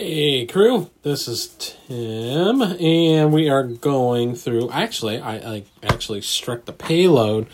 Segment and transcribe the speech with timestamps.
[0.00, 0.90] Hey, crew.
[1.02, 1.48] This is
[1.88, 4.70] Tim, and we are going through.
[4.70, 7.48] Actually, I, I actually struck the payload.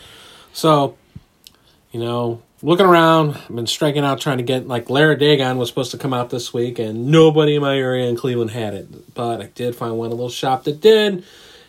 [0.52, 0.94] So,
[1.90, 5.56] you know, looking around, I've been striking out trying to get like Lair of Dagon
[5.56, 8.74] was supposed to come out this week, and nobody in my area in Cleveland had
[8.74, 9.14] it.
[9.14, 11.24] But I did find one little shop that did,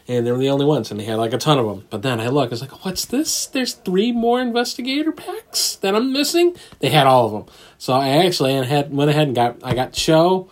[0.09, 1.85] and they were the only ones, and they had like a ton of them.
[1.89, 3.45] But then I look, I was like, what's this?
[3.45, 6.53] There's three more investigator packs that I'm missing.
[6.79, 7.45] They had all of them,
[7.77, 10.49] so I actually had went ahead and got I got Cho.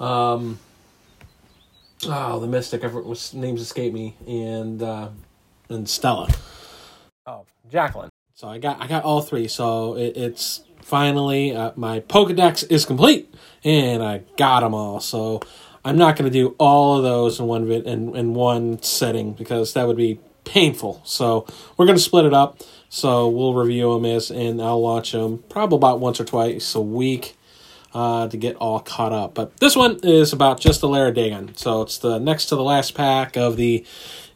[0.00, 0.58] Um,
[2.06, 2.84] oh, the Mystic.
[2.84, 5.08] I was names escape me, and uh,
[5.68, 6.28] and Stella.
[7.26, 8.10] Oh, Jacqueline.
[8.34, 9.48] So I got I got all three.
[9.48, 15.00] So it, it's finally uh, my Pokedex is complete, and I got them all.
[15.00, 15.40] So
[15.84, 19.32] I'm not going to do all of those in one vid in, in one setting
[19.32, 21.00] because that would be painful.
[21.04, 22.60] So we're going to split it up.
[22.88, 26.80] So we'll review them as, and I'll launch them probably about once or twice a
[26.80, 27.36] week
[27.94, 29.34] uh, to get all caught up.
[29.34, 31.54] But this one is about just the Dagon.
[31.56, 33.86] So it's the next to the last pack of the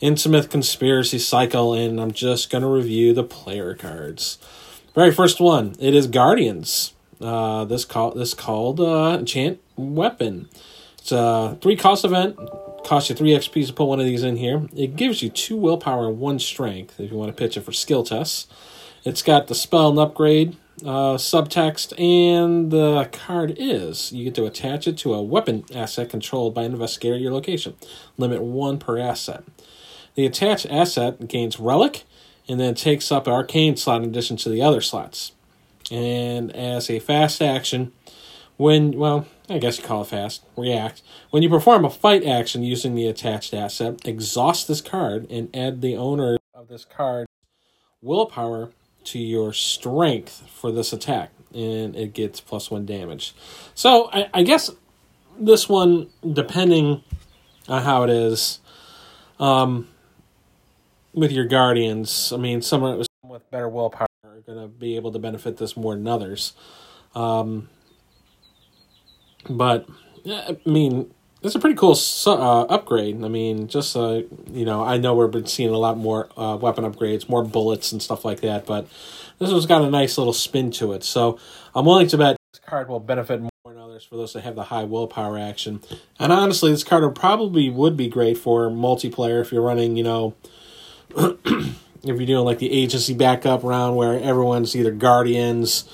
[0.01, 4.39] Innsmouth Conspiracy Cycle, and I'm just going to review the player cards.
[4.95, 6.95] Very first one, it is Guardians.
[7.21, 10.49] Uh, this call this called uh, Enchant Weapon.
[10.99, 12.37] It's a three cost event.
[12.85, 14.69] Costs you three XP to put one of these in here.
[14.75, 17.73] It gives you two willpower and one strength if you want to pitch it for
[17.73, 18.47] skill tests.
[19.05, 24.47] It's got the spell and upgrade uh, subtext, and the card is you get to
[24.47, 27.75] attach it to a weapon asset controlled by an investigator at your location.
[28.17, 29.45] Limit one per asset.
[30.15, 32.05] The attached asset gains relic
[32.49, 35.33] and then takes up an arcane slot in addition to the other slots.
[35.91, 37.93] And as a fast action,
[38.57, 41.03] when, well, I guess you call it fast, react.
[41.31, 45.81] When you perform a fight action using the attached asset, exhaust this card and add
[45.81, 47.27] the owner of this card
[48.03, 48.71] willpower
[49.13, 53.35] to your strength for this attack, and it gets plus one damage.
[53.75, 54.71] So I, I guess
[55.39, 57.03] this one, depending
[57.69, 58.61] on how it is,
[59.39, 59.89] um,
[61.15, 62.83] with your guardians, I mean, some
[63.25, 66.53] with better willpower are going to be able to benefit this more than others.
[67.15, 67.69] Um,
[69.49, 69.89] but
[70.27, 73.23] I mean, it's a pretty cool uh, upgrade.
[73.25, 76.57] I mean, just uh, you know, I know we've been seeing a lot more uh,
[76.57, 78.89] weapon upgrades, more bullets and stuff like that, but
[79.39, 81.05] this one's got a nice little spin to it.
[81.05, 81.39] So
[81.75, 84.57] I'm willing to bet this card will benefit more than others for those that have
[84.57, 85.81] the high willpower action.
[86.19, 90.05] And honestly, this card would probably would be great for multiplayer if you're running, you
[90.05, 90.35] know.
[91.17, 95.85] if you're doing like the agency backup round where everyone's either guardians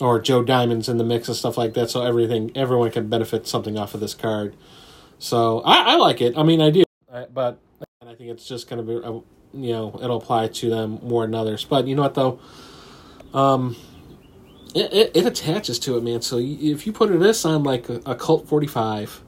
[0.00, 3.46] or Joe Diamond's in the mix and stuff like that, so everything everyone can benefit
[3.46, 4.54] something off of this card.
[5.18, 6.36] So I, I like it.
[6.36, 6.84] I mean, I do,
[7.32, 7.58] but
[8.02, 9.20] I think it's just going to be, uh,
[9.54, 11.64] you know, it'll apply to them more than others.
[11.64, 12.38] But you know what though,
[13.32, 13.76] um,
[14.74, 16.20] it, it, it attaches to it, man.
[16.20, 19.22] So if you put this on like a, a Colt forty five,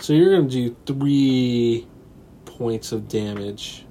[0.00, 1.86] so you're going to do three
[2.46, 3.84] points of damage.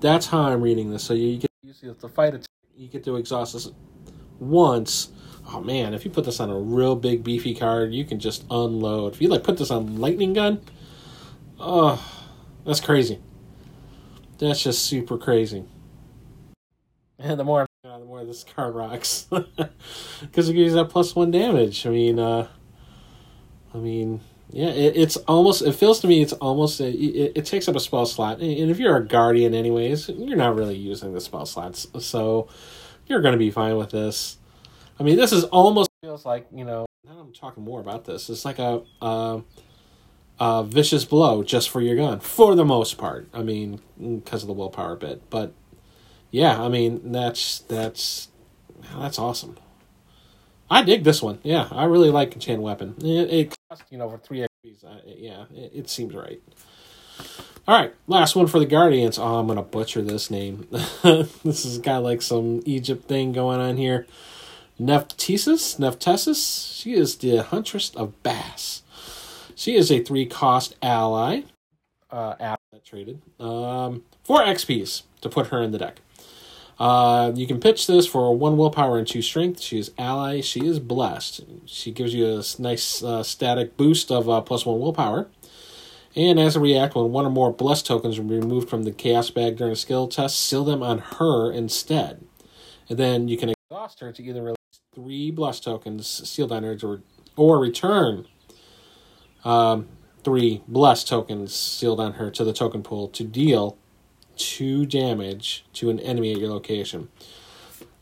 [0.00, 1.04] That's how I'm reading this.
[1.04, 3.70] So you get you see the fight attack, you get to exhaust this
[4.38, 5.10] once.
[5.50, 8.44] Oh man, if you put this on a real big beefy card, you can just
[8.50, 9.14] unload.
[9.14, 10.60] If you like put this on lightning gun,
[11.58, 12.02] oh,
[12.64, 13.18] that's crazy.
[14.38, 15.64] That's just super crazy.
[17.18, 19.26] And the more the more this card rocks,
[20.20, 21.86] because it gives you that plus one damage.
[21.86, 22.46] I mean, uh,
[23.74, 25.62] I mean, yeah, it, it's almost.
[25.62, 26.80] It feels to me it's almost.
[26.80, 30.36] A, it, it takes up a spell slot, and if you're a guardian, anyways, you're
[30.36, 32.48] not really using the spell slots, so
[33.08, 34.38] you're going to be fine with this.
[35.00, 36.86] I mean, this is almost feels like you know.
[37.04, 38.28] Now I'm talking more about this.
[38.28, 39.42] It's like a, a,
[40.40, 43.28] a vicious blow just for your gun, for the most part.
[43.32, 45.54] I mean, because of the willpower bit, but
[46.30, 48.28] yeah, I mean that's that's
[48.96, 49.56] that's awesome.
[50.70, 51.38] I dig this one.
[51.42, 52.94] Yeah, I really like Enchant Weapon.
[53.00, 54.84] It, it costs you know for three XP's.
[54.84, 56.42] Uh, yeah, it, it seems right.
[57.68, 59.18] All right, last one for the Guardians.
[59.18, 60.66] Oh, I'm gonna butcher this name.
[60.70, 64.06] this has got like some Egypt thing going on here.
[64.78, 66.72] Nephthesis, Nephthesis.
[66.74, 68.84] She is the Huntress of Bast.
[69.54, 71.42] She is a three cost ally.
[72.10, 73.20] Uh, asset traded.
[73.38, 76.00] Um, four XP's to put her in the deck.
[76.78, 79.60] Uh, you can pitch this for one willpower and two strength.
[79.60, 80.40] She is ally.
[80.40, 81.42] She is blessed.
[81.66, 85.28] She gives you a nice uh, static boost of uh, plus one willpower.
[86.18, 89.30] And as a react, when one or more Bless tokens are removed from the chaos
[89.30, 92.26] bag during a skill test, seal them on her instead.
[92.88, 94.56] And then you can exhaust her to either release
[94.92, 97.02] three Bless tokens sealed on her or,
[97.36, 98.26] or return
[99.44, 99.86] um,
[100.24, 103.78] three Bless tokens sealed on her to the token pool to deal
[104.36, 107.10] two damage to an enemy at your location.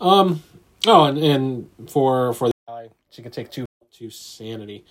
[0.00, 0.42] Um.
[0.86, 4.86] Oh, and, and for for the ally, she can take two two sanity.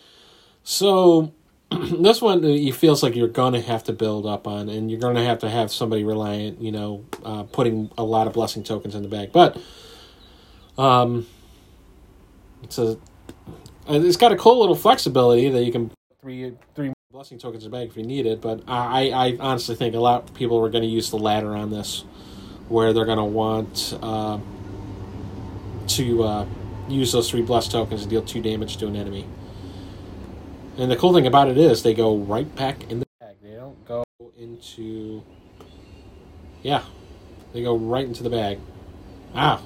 [0.63, 1.33] So
[1.71, 5.23] this one it feels like you're to have to build up on, and you're to
[5.23, 9.01] have to have somebody reliant, you know, uh, putting a lot of blessing tokens in
[9.01, 9.31] the bag.
[9.31, 9.59] But
[10.77, 11.25] um,
[12.63, 12.97] it's a
[13.87, 15.91] it's got a cool little flexibility that you can
[16.21, 18.41] three three blessing tokens in the bag if you need it.
[18.41, 21.71] But I I honestly think a lot of people are to use the ladder on
[21.71, 22.03] this,
[22.69, 24.39] where they're to want uh,
[25.87, 26.45] to uh,
[26.87, 29.25] use those three bless tokens to deal two damage to an enemy.
[30.77, 33.37] And the cool thing about it is they go right back in the bag.
[33.41, 34.03] They don't go
[34.37, 35.23] into.
[36.63, 36.83] Yeah,
[37.53, 38.59] they go right into the bag.
[39.33, 39.61] Wow.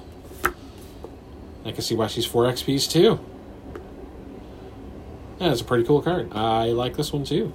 [1.64, 3.20] I can see why she's 4 XPs too.
[5.40, 6.32] Yeah, that's a pretty cool card.
[6.32, 7.52] I like this one too.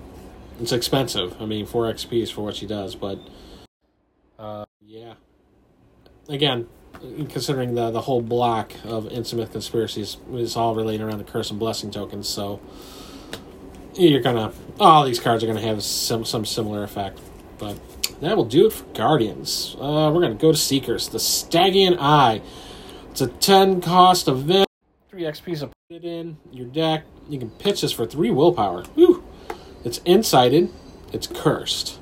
[0.60, 1.42] It's expensive.
[1.42, 3.20] I mean, 4 XPs for what she does, but.
[4.38, 5.14] Uh, yeah.
[6.28, 6.68] Again,
[7.30, 11.60] considering the, the whole block of Innsmouth conspiracies is all related around the curse and
[11.60, 12.60] blessing tokens, so
[13.98, 17.20] you're gonna all these cards are gonna have some some similar effect.
[17.58, 17.78] But
[18.22, 19.76] that will do it for Guardians.
[19.80, 21.10] Uh, we're gonna go to Seekers.
[21.10, 22.42] The Stygian Eye.
[23.12, 24.68] It's a ten cost event.
[25.10, 27.06] Three XPs to put it in your deck.
[27.30, 28.84] You can pitch this for three willpower.
[28.96, 29.24] Whew.
[29.84, 30.70] It's incited.
[31.14, 32.00] It's cursed.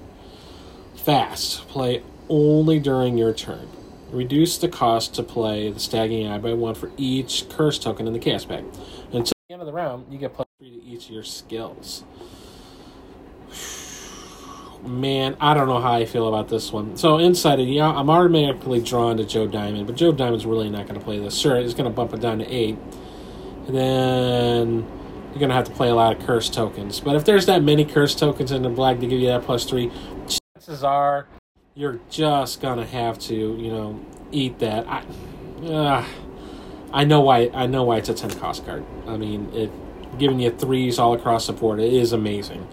[0.96, 1.68] Fast.
[1.68, 3.68] Play only during your turn.
[4.12, 8.14] Reduce the cost to play the Stygian Eye by one for each curse token in
[8.14, 8.64] the cast bag.
[9.12, 10.43] Until the end of the round, you get plus
[10.94, 12.04] each of your skills.
[14.86, 16.98] Man, I don't know how I feel about this one.
[16.98, 20.88] So inside it, yeah, I'm automatically drawn to Joe Diamond, but Joe Diamond's really not
[20.88, 21.38] going to play this.
[21.38, 22.78] Sure, he's going to bump it down to eight,
[23.68, 24.68] and then
[25.30, 27.00] you're going to have to play a lot of curse tokens.
[27.00, 29.64] But if there's that many curse tokens in the black to give you that plus
[29.64, 29.90] three,
[30.28, 31.28] chances are
[31.76, 34.86] you're just going to have to, you know, eat that.
[34.88, 35.04] I,
[35.66, 36.06] uh,
[36.92, 37.50] I know why.
[37.54, 38.84] I know why it's a ten cost card.
[39.08, 39.72] I mean, it
[40.18, 41.80] giving you threes all across the board.
[41.80, 42.68] It is amazing.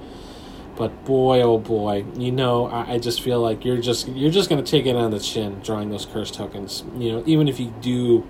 [0.76, 4.48] But boy, oh boy, you know, I, I just feel like you're just you're just
[4.48, 6.84] gonna take it on the chin drawing those curse tokens.
[6.96, 8.26] You know, even if you do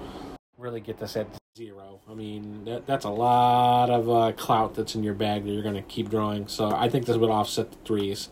[0.58, 4.96] really get this at zero, I mean that that's a lot of uh, clout that's
[4.96, 6.48] in your bag that you're gonna keep drawing.
[6.48, 8.28] So I think this would offset the threes.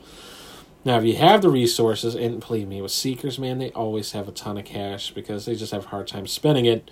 [0.84, 4.26] Now, if you have the resources, and believe me, with Seekers, man, they always have
[4.26, 6.90] a ton of cash because they just have a hard time spending it.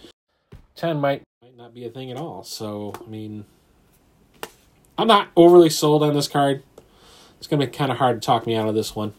[0.75, 2.45] Ten might might not be a thing at all.
[2.45, 3.47] So I mean,
[4.99, 6.63] I'm not overly sold on this card.
[7.39, 9.15] It's going to be kind of hard to talk me out of this one.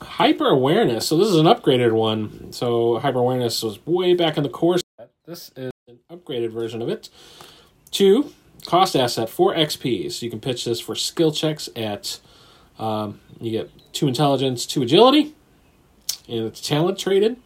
[0.00, 1.06] Hyper Awareness.
[1.06, 2.52] So this is an upgraded one.
[2.52, 5.10] So Hyper Awareness was way back in the core set.
[5.26, 7.08] This is an upgraded version of it.
[7.90, 8.32] Two,
[8.64, 10.10] cost asset, four XP.
[10.10, 12.20] So you can pitch this for skill checks at,
[12.78, 15.34] um, you get two intelligence, two agility,
[16.28, 17.36] and it's talent traded.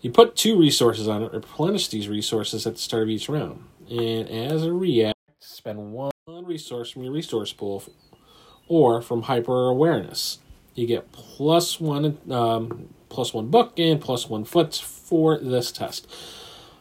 [0.00, 3.64] You put two resources on it, replenish these resources at the start of each round.
[3.92, 7.84] And as a react, spend one resource from your resource pool
[8.66, 10.38] or from hyper awareness.
[10.74, 16.10] You get plus one, um, plus one book and plus one foot for this test.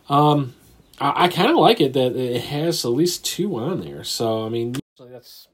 [0.07, 0.53] Um,
[1.01, 4.05] I, I kind of like it that it has at least two on there.
[4.05, 5.49] So I mean, that's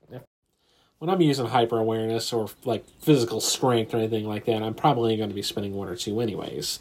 [1.00, 5.16] when I'm using hyper awareness or like physical strength or anything like that, I'm probably
[5.18, 6.80] going to be spending one or two anyways,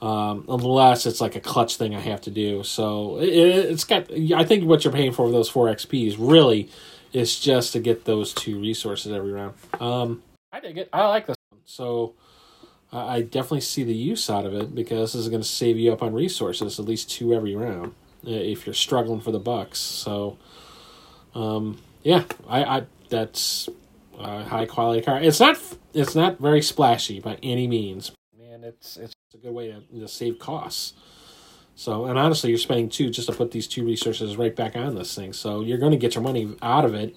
[0.00, 2.62] um, unless it's like a clutch thing I have to do.
[2.62, 4.10] So it, has got.
[4.12, 6.68] I think what you're paying for those four XPs really
[7.12, 9.54] is just to get those two resources every round.
[9.80, 10.22] Um,
[10.52, 10.88] I dig it.
[10.92, 11.60] I like this one.
[11.64, 12.14] So
[12.92, 15.92] I definitely see the use out of it because this is going to save you
[15.92, 19.78] up on resources, at least two every round, if you're struggling for the bucks.
[19.78, 20.38] So.
[21.36, 23.68] Um, yeah, I, I that's
[24.18, 25.20] a high quality car.
[25.20, 25.58] It's not
[25.92, 28.12] it's not very splashy by any means.
[28.38, 30.94] Man, it's it's a good way to, to save costs.
[31.74, 34.94] So, and honestly, you're spending two just to put these two resources right back on
[34.94, 35.34] this thing.
[35.34, 37.14] So you're going to get your money out of it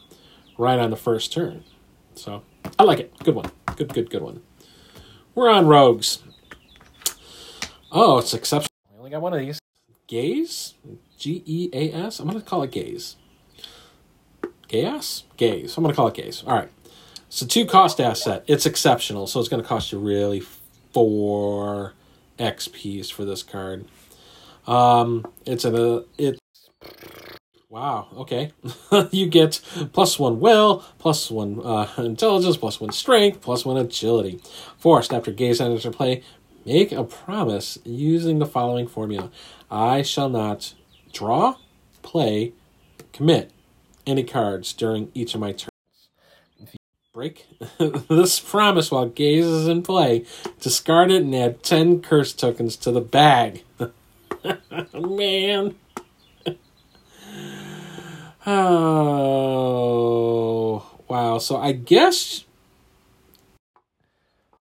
[0.58, 1.64] right on the first turn.
[2.16, 2.44] So
[2.78, 3.18] I like it.
[3.24, 3.50] Good one.
[3.78, 4.42] Good, good, good one.
[5.34, 6.22] We're on rogues.
[7.92, 8.76] Oh, it's exceptional.
[8.94, 9.60] I only got one of these.
[10.08, 10.74] Gaze?
[11.18, 12.20] G E A S?
[12.20, 13.16] I'm going to call it gaze.
[14.68, 15.24] Gas?
[15.38, 15.78] Gaze.
[15.78, 16.44] I'm going to call it gaze.
[16.46, 16.70] All right.
[17.28, 18.44] It's a two cost asset.
[18.48, 20.42] It's exceptional, so it's going to cost you really
[20.92, 21.94] four
[22.40, 23.86] XPs for this card.
[24.66, 26.40] Um, it's a it's
[27.70, 28.08] wow.
[28.16, 28.52] Okay,
[29.12, 29.62] you get
[29.94, 34.40] plus one will, plus one uh, intelligence, plus one strength, plus one agility.
[34.78, 36.24] Forced after gaze enters play,
[36.66, 39.32] make a promise using the following formula:
[39.70, 40.74] I shall not
[41.12, 41.56] draw,
[42.02, 42.54] play,
[43.12, 43.52] commit
[44.06, 45.79] any cards during each of my turns.
[47.20, 47.46] Break
[48.08, 50.24] this promise while Gaze is in play,
[50.62, 53.66] discard it and add 10 curse tokens to the bag.
[54.94, 55.76] Man.
[58.46, 59.20] Oh,
[61.10, 61.40] wow.
[61.40, 62.46] So I guess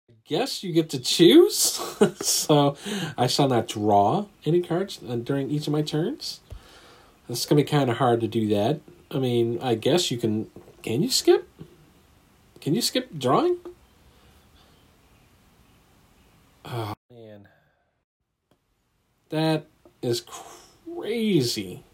[0.08, 1.56] I guess you get to choose.
[2.20, 2.76] so
[3.18, 6.38] I shall not draw any cards uh, during each of my turns.
[7.28, 8.78] It's going to be kind of hard to do that.
[9.10, 10.48] I mean, I guess you can
[10.82, 11.48] can you skip?
[12.64, 13.58] Can you skip drawing?
[16.64, 17.46] Oh man.
[19.28, 19.66] That
[20.00, 20.24] is
[20.86, 21.84] crazy.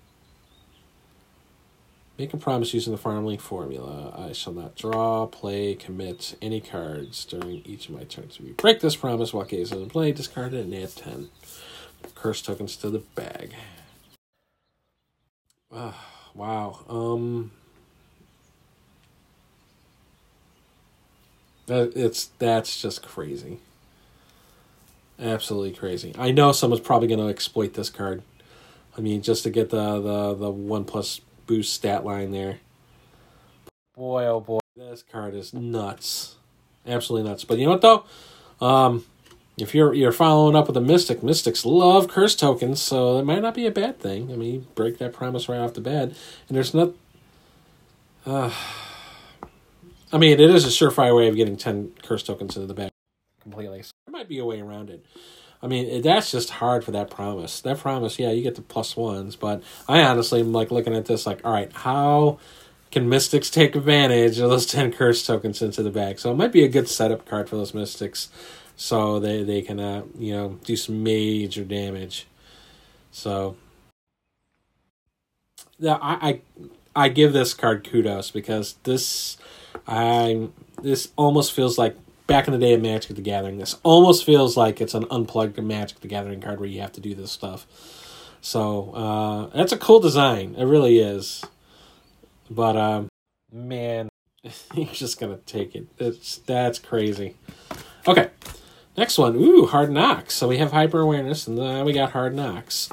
[2.17, 4.15] Make a promise using the Farm Link formula.
[4.17, 8.37] I shall not draw, play, commit any cards during each of my turns.
[8.39, 11.31] If you break this promise while Gaze is in play, discard it and add 10
[12.15, 13.55] curse tokens to the bag.
[15.73, 15.95] Uh,
[16.33, 16.85] wow.
[16.89, 17.51] Um
[21.71, 23.59] it's that's just crazy.
[25.21, 26.15] Absolutely crazy.
[26.19, 28.23] I know someone's probably going to exploit this card.
[28.97, 32.59] I mean, just to get the the the one plus boost stat line there.
[33.97, 36.37] Boy, oh boy, this card is nuts,
[36.87, 37.45] absolutely nuts.
[37.45, 38.05] But you know what though?
[38.67, 39.05] Um,
[39.59, 43.43] if you're you're following up with a mystic, mystics love curse tokens, so it might
[43.43, 44.33] not be a bad thing.
[44.33, 46.05] I mean, break that promise right off the bat,
[46.49, 46.93] and there's not.
[48.25, 48.53] Uh,
[50.13, 52.91] I mean, it is a surefire way of getting ten curse tokens into the bag
[53.41, 53.83] completely.
[53.83, 55.05] So there might be a way around it.
[55.63, 57.61] I mean, that's just hard for that promise.
[57.61, 61.05] That promise, yeah, you get the plus ones, but I honestly am like looking at
[61.05, 62.39] this like, all right, how
[62.91, 66.19] can Mystics take advantage of those 10 curse tokens into the bag?
[66.19, 68.31] So it might be a good setup card for those Mystics
[68.75, 72.27] so they, they can, uh, you know, do some major damage.
[73.13, 73.57] So,
[75.79, 76.41] yeah, I,
[76.97, 79.37] I, I give this card kudos because this,
[79.87, 80.49] I,
[80.83, 81.97] this almost feels like
[82.27, 83.59] back in the day of Magic the Gathering.
[83.59, 87.01] This almost feels like it's an unplugged Magic the Gathering card where you have to
[87.01, 87.67] do this stuff.
[88.41, 90.55] So uh, that's a cool design.
[90.57, 91.45] It really is.
[92.51, 93.09] But um,
[93.53, 94.09] man,
[94.75, 95.87] you're just gonna take it.
[95.99, 97.37] It's that's crazy.
[98.07, 98.31] Okay,
[98.97, 99.37] next one.
[99.37, 100.35] Ooh, hard knocks.
[100.35, 102.89] So we have hyper awareness, and then we got hard knocks.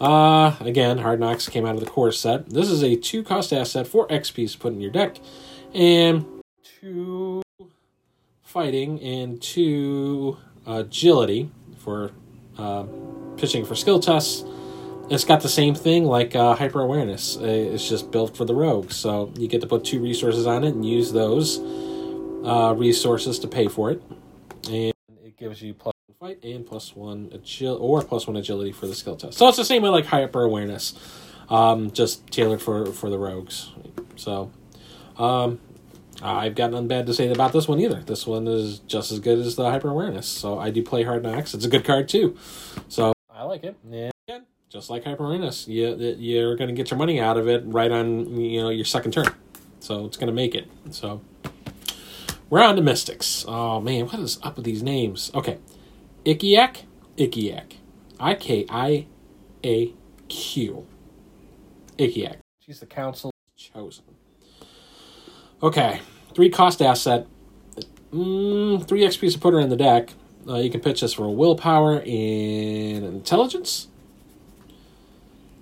[0.00, 2.50] Uh, again, hard knocks came out of the core set.
[2.50, 5.18] This is a two cost asset, four XP to put in your deck,
[5.74, 6.24] and
[6.80, 7.42] two
[8.42, 10.36] fighting and two
[10.66, 12.12] agility for
[12.58, 12.84] uh,
[13.36, 14.44] pitching for skill tests.
[15.10, 17.36] It's got the same thing like uh, hyper awareness.
[17.36, 20.64] Uh, it's just built for the rogue, so you get to put two resources on
[20.64, 21.58] it and use those
[22.44, 24.02] uh, resources to pay for it,
[24.70, 24.92] and
[25.24, 28.86] it gives you plus one fight and plus one agil or plus one agility for
[28.86, 29.38] the skill test.
[29.38, 30.94] So it's the same way like hyper awareness,
[31.48, 33.72] um, just tailored for for the rogues.
[34.16, 34.50] So
[35.18, 35.60] um,
[36.22, 38.00] I've got nothing bad to say about this one either.
[38.00, 40.26] This one is just as good as the hyper awareness.
[40.26, 41.54] So I do play Hard Knocks.
[41.54, 42.36] It's a good card too.
[42.88, 43.76] So I like it.
[43.84, 47.48] And again, just like hyper awareness, you you're going to get your money out of
[47.48, 49.26] it right on you know your second turn.
[49.80, 50.68] So it's going to make it.
[50.90, 51.22] So
[52.50, 53.44] we're on to Mystics.
[53.48, 55.30] Oh man, what is up with these names?
[55.34, 55.58] Okay,
[56.24, 56.82] Ikiaq,
[57.16, 57.72] Ikiaq,
[58.20, 59.06] I K I
[59.64, 59.92] A
[60.28, 60.86] Q,
[61.98, 62.36] Ikiaq.
[62.60, 64.04] She's the council chosen.
[65.62, 66.00] Okay,
[66.34, 67.24] three cost asset,
[68.12, 70.12] mm, three XP to put her in the deck.
[70.48, 73.86] Uh, you can pitch this for willpower and intelligence.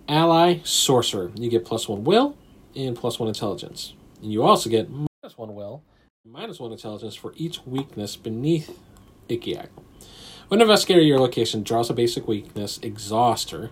[0.08, 2.34] Ally sorcerer, you get plus one will
[2.74, 3.92] and plus one intelligence,
[4.22, 5.82] and you also get minus one will,
[6.24, 8.78] minus one intelligence for each weakness beneath
[9.28, 9.68] Ikiaq.
[10.48, 13.68] When investigator your location draws a basic weakness, exhaust her,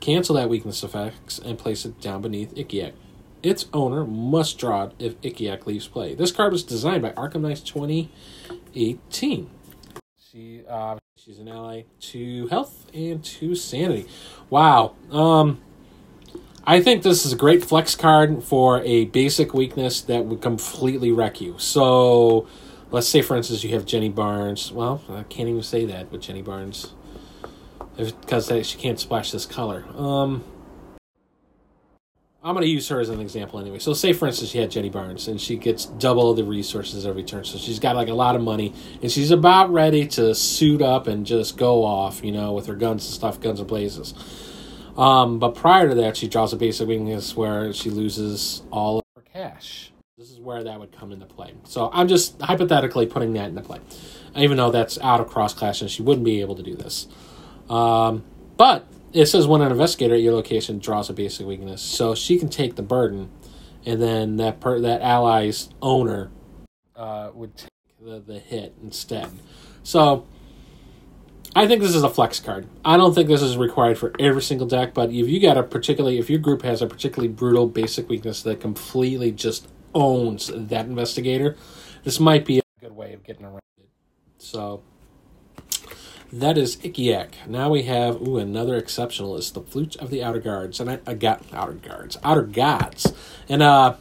[0.00, 2.94] cancel that weakness effects, and place it down beneath Ikiaq.
[3.42, 6.14] Its owner must draw it if Ikiaq leaves play.
[6.14, 9.50] This card was designed by Arkham Nights 2018.
[10.30, 14.06] She uh, she's an ally to health and to sanity.
[14.50, 14.94] Wow.
[15.10, 15.60] Um,
[16.64, 21.10] I think this is a great flex card for a basic weakness that would completely
[21.10, 21.58] wreck you.
[21.58, 22.46] So,
[22.90, 24.70] let's say for instance you have Jenny Barnes.
[24.70, 26.92] Well, I can't even say that with Jenny Barnes
[27.96, 29.84] because she can't splash this color.
[29.96, 30.44] Um,
[32.42, 33.78] I'm going to use her as an example anyway.
[33.80, 37.22] So, say for instance, she had Jenny Barnes and she gets double the resources every
[37.22, 37.44] turn.
[37.44, 41.06] So, she's got like a lot of money and she's about ready to suit up
[41.06, 44.14] and just go off, you know, with her guns and stuff, guns and blazes.
[44.96, 49.04] Um, but prior to that, she draws a basic weakness where she loses all of
[49.16, 49.92] her cash.
[50.16, 51.52] This is where that would come into play.
[51.64, 53.80] So, I'm just hypothetically putting that into play,
[54.34, 57.06] even though that's out of cross class and she wouldn't be able to do this.
[57.68, 58.24] Um,
[58.56, 62.38] but it says when an investigator at your location draws a basic weakness, so she
[62.38, 63.30] can take the burden,
[63.84, 66.30] and then that per, that ally's owner
[66.96, 69.28] uh, would take the, the hit instead.
[69.82, 70.26] So
[71.54, 72.68] I think this is a flex card.
[72.84, 75.62] I don't think this is required for every single deck, but if you got a
[75.62, 80.86] particularly, if your group has a particularly brutal basic weakness that completely just owns that
[80.86, 81.56] investigator,
[82.04, 83.88] this might be a good way of getting around it.
[84.38, 84.82] So
[86.32, 87.46] that is Ikiaq.
[87.46, 90.98] Now we have ooh another exceptional is the Flute of the Outer Guards, and I,
[91.06, 93.12] I got Outer Guards, Outer Gods,
[93.48, 93.96] and uh,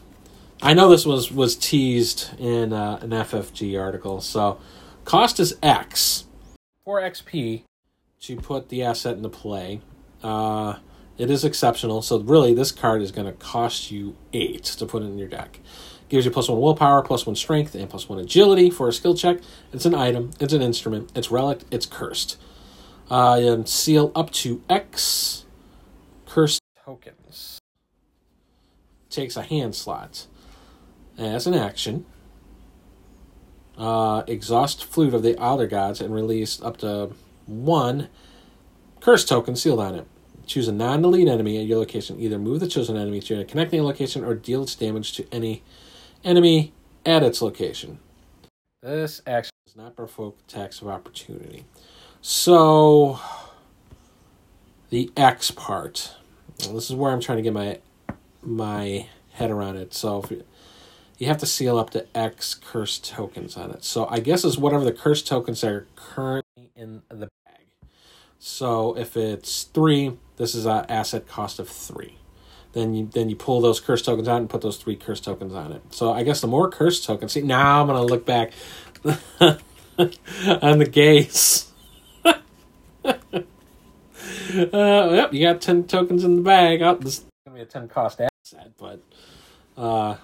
[0.62, 4.22] I know this was was teased in uh, an FFG article.
[4.22, 4.60] So
[5.06, 6.26] cost is X,
[6.84, 7.64] four XP
[8.22, 9.82] to put the asset into play.
[10.22, 10.76] Uh,
[11.18, 15.04] it is exceptional, so really this card is going to cost you eight to put
[15.04, 15.60] in your deck.
[16.10, 19.16] Gives you plus one willpower, plus one strength, and plus one agility for a skill
[19.16, 19.38] check.
[19.72, 22.38] It's an item, it's an instrument, it's relic, it's cursed.
[23.10, 25.46] Uh, seal up to X
[26.26, 27.60] cursed tokens.
[29.10, 30.28] Takes a hand slot.
[31.18, 32.06] As an action,
[33.78, 37.12] uh, exhaust Flute of the Outer Gods and release up to
[37.46, 38.10] one
[39.00, 40.08] curse token sealed on it.
[40.46, 42.20] Choose a non delete enemy at your location.
[42.20, 45.64] Either move the chosen enemy to a connecting location or deal its damage to any
[46.24, 46.74] enemy
[47.06, 48.00] at its location.
[48.82, 51.66] This action does not provoke attacks of opportunity.
[52.22, 53.20] So,
[54.90, 56.16] the X part.
[56.62, 57.80] Well, this is where I'm trying to get my
[58.42, 59.94] my head around it.
[59.94, 60.44] So, you,
[61.18, 63.84] you have to seal up to X curse tokens on it.
[63.84, 67.66] So, I guess it's whatever the curse tokens are currently in the bag.
[68.38, 72.16] So, if it's three, this is an asset cost of three
[72.74, 75.54] then you then you pull those curse tokens out and put those three curse tokens
[75.54, 75.82] on it.
[75.92, 77.34] So I guess the more curse tokens.
[77.34, 78.52] See, now I'm gonna look back
[79.04, 79.60] on
[79.98, 81.72] the gaze.
[82.24, 82.34] uh,
[84.64, 86.82] yep, you got ten tokens in the bag.
[86.82, 89.02] Oh, this is gonna be a ten cost asset, but
[89.76, 90.18] uh,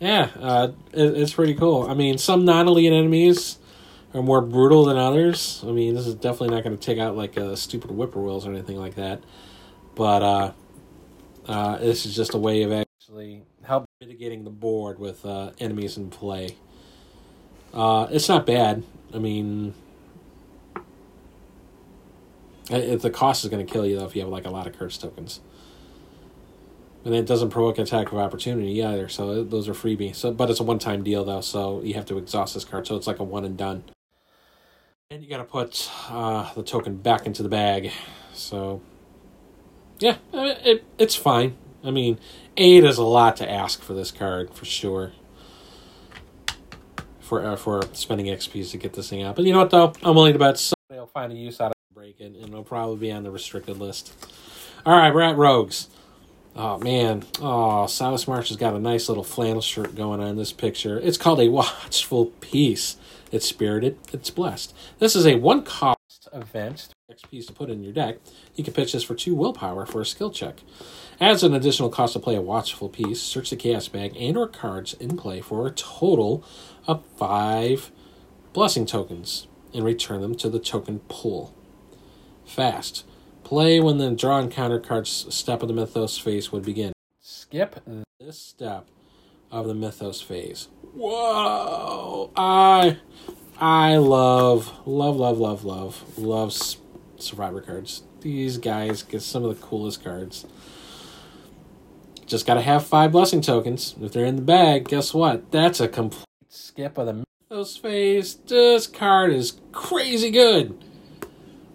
[0.00, 1.82] yeah, uh, it, it's pretty cool.
[1.82, 3.58] I mean, some non-elite enemies
[4.14, 5.62] are more brutal than others.
[5.66, 8.78] I mean, this is definitely not to take out like a stupid whippoorwills or anything
[8.78, 9.22] like that.
[9.94, 10.52] But uh,
[11.46, 15.96] uh, this is just a way of actually help mitigating the board with uh, enemies
[15.96, 16.56] in play.
[17.72, 18.82] Uh, it's not bad.
[19.12, 19.74] I mean,
[22.70, 24.66] if the cost is going to kill you though if you have like a lot
[24.66, 25.40] of curse tokens,
[27.04, 29.08] and it doesn't provoke attack of opportunity either.
[29.08, 30.14] So those are freebie.
[30.14, 32.86] So, but it's a one-time deal though, so you have to exhaust this card.
[32.86, 33.84] So it's like a one and done.
[35.10, 37.92] And you got to put uh, the token back into the bag.
[38.32, 38.80] So
[39.98, 41.56] yeah, it, it's fine.
[41.82, 42.18] I mean,
[42.56, 45.12] eight is a lot to ask for this card for sure.
[47.20, 49.94] For uh, for spending XPs to get this thing out, but you know what though,
[50.02, 52.64] I'm willing to bet somebody will find a use out of break it, and it'll
[52.64, 54.12] probably be on the restricted list.
[54.84, 55.88] All right, we're at Rogues.
[56.54, 60.36] Oh man, oh Silas Marsh has got a nice little flannel shirt going on in
[60.36, 61.00] this picture.
[61.00, 62.96] It's called a Watchful Peace.
[63.32, 63.98] It's spirited.
[64.12, 64.74] It's blessed.
[64.98, 68.16] This is a one cost event XPs to put in your deck,
[68.54, 70.62] you can pitch this for two willpower for a skill check.
[71.20, 74.48] Adds an additional cost to play a Watchful Peace, search the chaos bag and or
[74.48, 76.42] cards in play for a total
[76.86, 77.92] of five
[78.54, 81.54] blessing tokens and return them to the token pool.
[82.46, 83.04] Fast.
[83.42, 86.94] Play when the draw encounter card's step of the mythos phase would begin.
[87.20, 87.86] Skip
[88.18, 88.86] this step
[89.50, 90.68] of the mythos phase.
[90.94, 92.30] Whoa!
[92.34, 92.96] I
[93.60, 96.54] I love love love love love love
[97.24, 98.02] survivor cards.
[98.20, 100.46] These guys get some of the coolest cards.
[102.26, 103.94] Just got to have five blessing tokens.
[104.00, 105.50] If they're in the bag, guess what?
[105.50, 108.34] That's a complete skip of the Mythos phase.
[108.34, 110.82] This card is crazy good.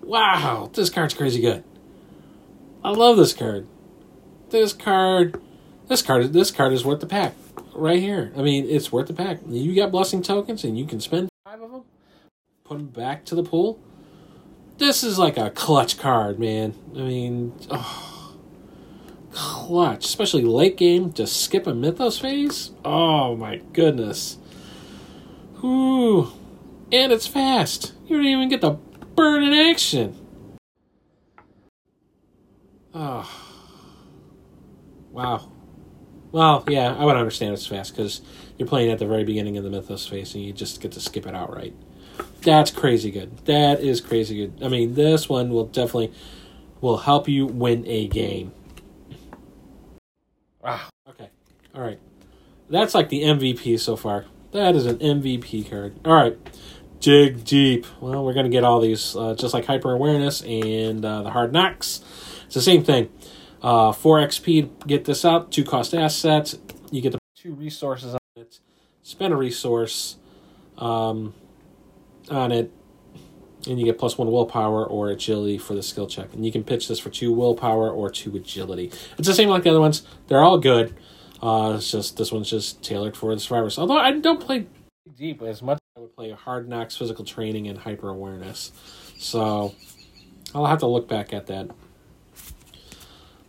[0.01, 1.63] Wow, this card's crazy good.
[2.83, 3.67] I love this card.
[4.49, 5.39] This card,
[5.87, 7.35] this card, this card is worth the pack
[7.75, 8.31] right here.
[8.35, 9.39] I mean, it's worth the pack.
[9.47, 11.83] You got blessing tokens, and you can spend five of them,
[12.63, 13.79] put them back to the pool
[14.79, 16.73] this is like a clutch card, man.
[16.95, 18.35] I mean, oh,
[19.31, 22.71] clutch, especially late game to skip a Mythos phase.
[22.83, 24.37] Oh my goodness.
[25.63, 26.31] Ooh,
[26.91, 27.93] and it's fast.
[28.07, 28.71] You don't even get the
[29.15, 30.15] burn in action.
[32.93, 33.29] Oh,
[35.11, 35.51] wow.
[36.31, 38.21] Well, yeah, I would understand it's fast because
[38.57, 40.99] you're playing at the very beginning of the Mythos phase and you just get to
[40.99, 41.73] skip it outright.
[42.41, 43.45] That's crazy good.
[43.45, 44.63] That is crazy good.
[44.63, 46.13] I mean, this one will definitely
[46.81, 48.53] will help you win a game.
[50.63, 50.81] Wow.
[51.09, 51.29] Okay.
[51.75, 51.99] All right.
[52.69, 54.25] That's like the MVP so far.
[54.51, 55.99] That is an MVP card.
[56.05, 56.37] All right.
[56.99, 57.85] Dig deep.
[58.01, 61.53] Well, we're gonna get all these uh, just like hyper awareness and uh, the hard
[61.53, 62.01] knocks.
[62.45, 63.09] It's the same thing.
[63.61, 65.51] Uh, four XP to get this out.
[65.51, 66.57] Two cost assets.
[66.91, 68.59] You get the two resources on it.
[69.03, 70.17] Spend a resource.
[70.77, 71.33] Um,
[72.29, 72.71] on it,
[73.67, 76.33] and you get plus one willpower or agility for the skill check.
[76.33, 78.91] And you can pitch this for two willpower or two agility.
[79.17, 80.03] It's the same like the other ones.
[80.27, 80.95] They're all good.
[81.41, 83.77] Uh, it's just this one's just tailored for the survivors.
[83.77, 84.67] Although I don't play
[85.17, 85.79] deep as much.
[85.97, 88.71] I would play hard knocks, physical training, and hyper awareness.
[89.17, 89.75] So
[90.53, 91.69] I'll have to look back at that.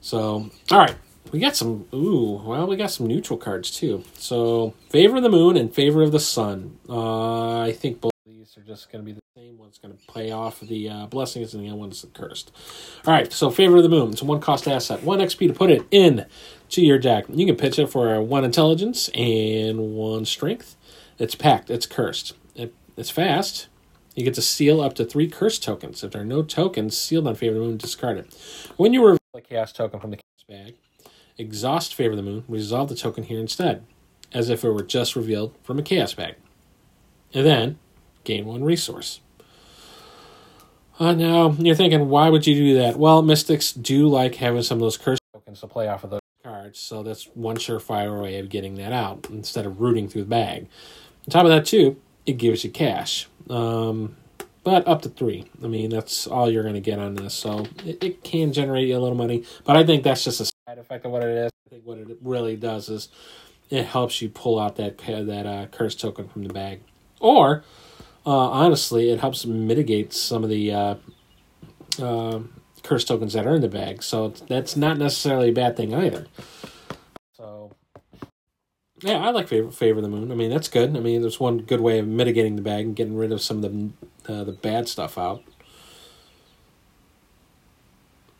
[0.00, 0.96] So all right,
[1.30, 1.86] we got some.
[1.94, 4.04] Ooh, well, we got some neutral cards too.
[4.14, 6.78] So favor of the moon and favor of the sun.
[6.88, 8.09] Uh, I think both
[8.50, 9.58] these are just going to be the same.
[9.58, 12.50] One's going to play off the uh, blessings, and the other one's the cursed.
[13.06, 14.10] All right, so favor of the moon.
[14.10, 16.26] It's a one cost asset, one XP to put it in
[16.70, 17.26] to your deck.
[17.28, 20.76] You can pitch it for one intelligence and one strength.
[21.18, 21.70] It's packed.
[21.70, 22.32] It's cursed.
[22.56, 23.68] It, it's fast.
[24.16, 26.02] You get to seal up to three curse tokens.
[26.02, 28.34] If there are no tokens sealed on Favor of the Moon, discard it.
[28.76, 30.74] When you reveal a chaos token from the chaos bag,
[31.38, 33.84] exhaust Favor of the Moon, resolve the token here instead,
[34.32, 36.34] as if it were just revealed from a chaos bag.
[37.32, 37.78] And then
[38.24, 39.20] gain one resource.
[40.98, 42.96] Uh, now, you're thinking, why would you do that?
[42.96, 46.20] Well, Mystics do like having some of those curse tokens to play off of those
[46.44, 50.28] cards, so that's one surefire way of getting that out instead of rooting through the
[50.28, 50.66] bag.
[51.26, 53.28] On top of that, too, it gives you cash.
[53.48, 54.16] Um,
[54.62, 55.46] but up to three.
[55.62, 57.34] I mean, that's all you're going to get on this.
[57.34, 60.44] So it, it, can generate you a little money, but I think that's just a
[60.44, 61.50] side effect of what it is.
[61.66, 63.08] I think what it really does is
[63.70, 66.80] it helps you pull out that that uh, curse token from the bag,
[67.20, 67.64] or
[68.26, 70.94] uh, honestly, it helps mitigate some of the uh,
[71.98, 72.40] uh,
[72.82, 74.02] curse tokens that are in the bag.
[74.02, 76.26] So that's not necessarily a bad thing either.
[77.36, 77.72] So
[79.02, 80.30] yeah, I like favor favor the moon.
[80.30, 80.96] I mean, that's good.
[80.96, 83.62] I mean, there's one good way of mitigating the bag and getting rid of some
[83.62, 85.42] of the uh, the bad stuff out.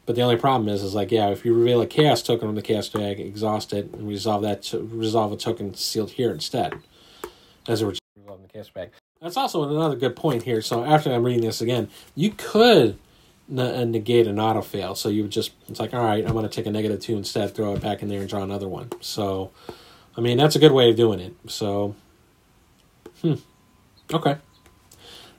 [0.06, 2.56] But the only problem is, is like, yeah, if you reveal a chaos token from
[2.56, 6.74] the chaos bag, exhaust it, and resolve that to resolve a token sealed here instead,
[7.68, 8.90] as it were resolving the chaos bag.
[9.20, 10.62] That's also another good point here.
[10.62, 12.98] So after I'm reading this again, you could
[13.50, 14.94] n- negate an auto fail.
[14.94, 17.16] So you would just it's like, all right, I'm going to take a negative two
[17.16, 18.90] instead, throw it back in there, and draw another one.
[19.00, 19.50] So
[20.16, 21.35] I mean, that's a good way of doing it.
[21.48, 21.94] So,
[23.20, 23.35] hmm.
[24.12, 24.38] Okay.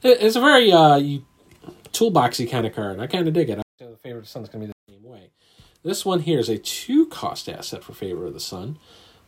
[0.04, 1.00] It's a very uh,
[1.92, 3.00] toolboxy kind of card.
[3.00, 3.60] I kind of dig it.
[3.60, 5.30] I the favor of the sun is going to be the same way.
[5.84, 8.78] This one here is a two cost asset for favor of the sun.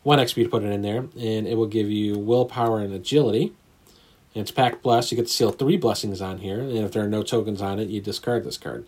[0.02, 3.52] One XP to put it in there, and it will give you willpower and agility.
[4.34, 5.12] And it's packed blessed.
[5.12, 7.78] You get to seal three blessings on here, and if there are no tokens on
[7.78, 8.86] it, you discard this card.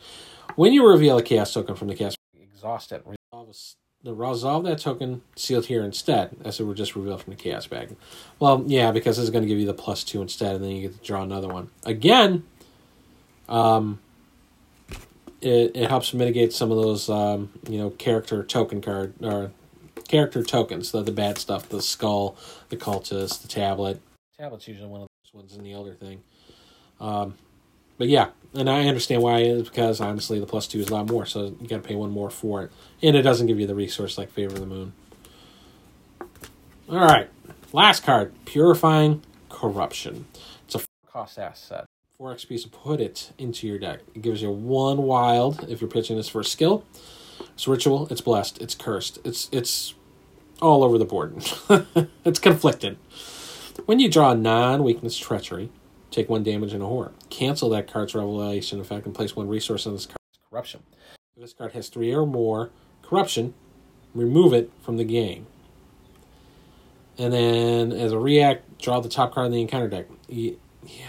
[0.56, 3.04] When you reveal a chaos token from the chaos, exhaust it.
[3.06, 3.54] Resolve
[4.02, 7.66] the resolve that token sealed here instead, as it were just revealed from the chaos
[7.66, 7.96] bag.
[8.38, 10.82] Well, yeah, because it's going to give you the plus two instead, and then you
[10.82, 11.70] get to draw another one.
[11.84, 12.44] Again,
[13.48, 13.98] um,
[15.40, 19.50] it it helps mitigate some of those um, you know character token card or
[20.08, 22.36] character tokens, the the bad stuff, the skull,
[22.68, 24.00] the cultist, the tablet.
[24.38, 26.22] Tablet's usually one of ones in the older thing.
[26.98, 27.34] Um,
[27.98, 30.94] but yeah, and I understand why it is because honestly the plus two is a
[30.94, 32.72] lot more, so you got to pay one more for it,
[33.02, 34.92] and it doesn't give you the resource like Favor of the Moon.
[36.88, 37.28] All right,
[37.72, 40.26] last card, Purifying Corruption.
[40.64, 41.84] It's a cost asset.
[42.16, 44.00] Four XP to put it into your deck.
[44.14, 46.84] It gives you one wild if you're pitching this for a skill.
[47.52, 48.08] It's ritual.
[48.10, 48.62] It's blessed.
[48.62, 49.18] It's cursed.
[49.22, 49.92] It's it's
[50.62, 51.36] all over the board.
[52.24, 52.96] it's conflicted.
[53.84, 55.70] When you draw a non-weakness treachery,
[56.10, 57.12] Take one damage and a horror.
[57.30, 60.82] Cancel that card's revelation effect and place one resource on this card's corruption.
[61.36, 62.70] If this card has three or more
[63.02, 63.54] corruption,
[64.14, 65.46] remove it from the game.
[67.18, 70.06] And then, as a react, draw the top card in the encounter deck.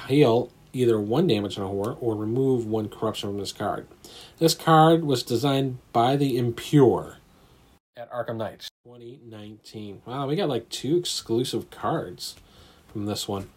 [0.07, 3.87] Heal either one damage and a horror or remove one corruption from this card.
[4.39, 7.17] This card was designed by the Impure
[7.95, 10.01] at Arkham Nights 2019.
[10.05, 12.35] Wow, we got like two exclusive cards
[12.97, 13.47] from this one.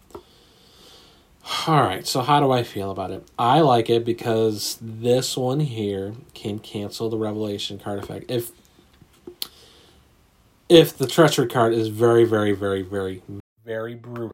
[1.67, 3.27] All right, so how do I feel about it?
[3.39, 8.31] I like it because this one here can cancel the revelation card effect.
[8.31, 8.53] If
[10.69, 13.23] if the treachery card is very, very, very, very,
[13.65, 14.33] very brutal,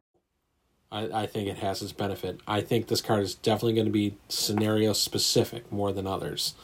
[0.91, 2.41] I, I think it has its benefit.
[2.49, 6.55] I think this card is definitely going to be scenario specific more than others.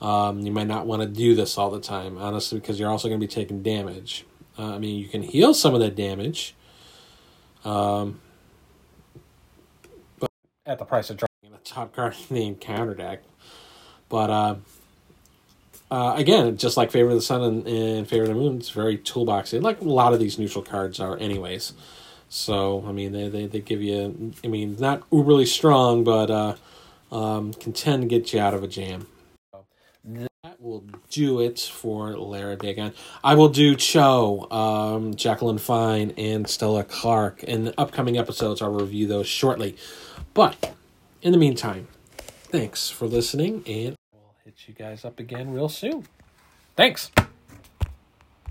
[0.00, 3.06] Um, you might not want to do this all the time, honestly, because you're also
[3.06, 4.26] going to be taking damage.
[4.58, 6.56] Uh, I mean, you can heal some of that damage.
[7.66, 8.20] Um,
[10.64, 13.22] at the price of drawing a top card in the encounter deck.
[14.08, 14.54] But uh,
[15.90, 18.70] uh, again, just like Favor of the Sun and, and Favor of the Moon, it's
[18.70, 21.72] very toolboxy, like a lot of these neutral cards are, anyways.
[22.28, 26.54] So I mean, they they, they give you, I mean, not uberly strong, but uh,
[27.10, 29.08] um, can tend to get you out of a jam.
[30.58, 32.94] Will do it for Lair of Dagon.
[33.22, 37.44] I will do Cho, um, Jacqueline Fine, and Stella Clark.
[37.44, 39.76] In the upcoming episodes, I'll review those shortly.
[40.32, 40.74] But
[41.20, 46.06] in the meantime, thanks for listening, and we'll hit you guys up again real soon.
[46.74, 47.10] Thanks.